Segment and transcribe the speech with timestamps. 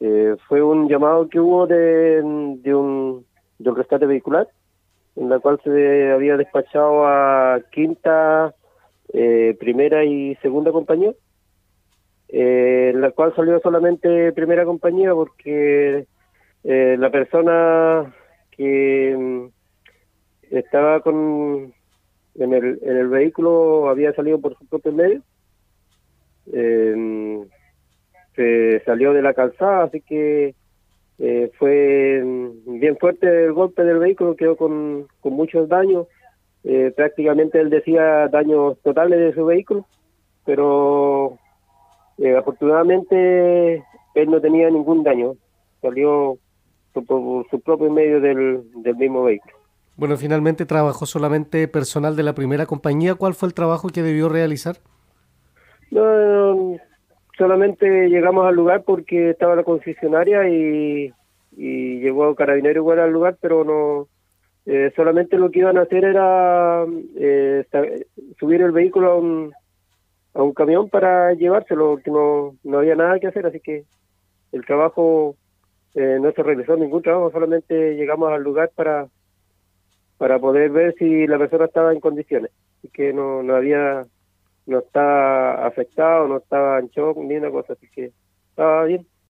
[0.00, 1.76] Eh, fue un llamado que hubo de,
[2.16, 3.26] de, un,
[3.58, 4.48] de un rescate vehicular,
[5.16, 8.54] en la cual se había despachado a quinta,
[9.12, 11.12] eh, primera y segunda compañía,
[12.28, 16.06] eh, en la cual salió solamente primera compañía porque
[16.64, 18.14] eh, la persona
[18.52, 19.46] que mm,
[20.56, 21.74] estaba con
[22.36, 25.22] en el, en el vehículo había salido por su propio medio.
[26.52, 27.46] Eh,
[28.34, 30.54] se salió de la calzada, así que
[31.18, 32.22] eh, fue
[32.66, 36.06] bien fuerte el golpe del vehículo, quedó con, con muchos daños.
[36.64, 39.86] Eh, prácticamente él decía daños totales de su vehículo,
[40.44, 41.38] pero
[42.18, 45.34] eh, afortunadamente él no tenía ningún daño,
[45.80, 46.38] salió
[46.92, 49.54] por, su propio medio del, del mismo vehículo.
[49.96, 53.14] Bueno, finalmente trabajó solamente personal de la primera compañía.
[53.14, 54.76] ¿Cuál fue el trabajo que debió realizar?
[55.90, 56.78] No,
[57.40, 61.10] solamente llegamos al lugar porque estaba la concesionaria y,
[61.56, 64.08] y llegó Carabinero igual al lugar, pero no,
[64.66, 66.84] eh, solamente lo que iban a hacer era
[67.16, 67.64] eh,
[68.38, 69.52] subir el vehículo a un,
[70.34, 73.84] a un camión para llevárselo, porque no, no había nada que hacer, así que
[74.52, 75.34] el trabajo
[75.94, 79.08] eh, no se realizó ningún trabajo, solamente llegamos al lugar para
[80.18, 82.50] para poder ver si la persona estaba en condiciones
[82.82, 84.04] y que no, no había
[84.70, 88.12] no estaba afectado, no estaba en shock ni una cosa, así que
[88.50, 89.06] estaba bien.